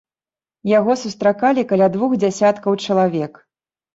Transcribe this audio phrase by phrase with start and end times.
[0.69, 3.33] Яго сустракалі каля двух дзясяткаў чалавек.